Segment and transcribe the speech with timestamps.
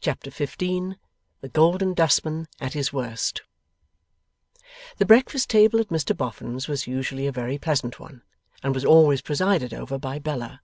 [0.00, 0.96] Chapter 15
[1.40, 3.42] THE GOLDEN DUSTMAN AT HIS WORST
[4.98, 8.22] The breakfast table at Mr Boffin's was usually a very pleasant one,
[8.62, 10.60] and was always presided over by Bella.